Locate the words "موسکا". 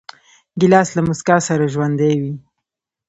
1.07-1.37